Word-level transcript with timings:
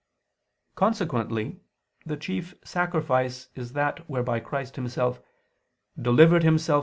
Consequently 0.73 1.61
the 2.07 2.17
chief 2.17 2.55
sacrifice 2.63 3.49
is 3.53 3.73
that 3.73 4.09
whereby 4.09 4.39
Christ 4.39 4.75
Himself 4.75 5.21
"delivered 5.95 6.41
Himself 6.41 6.79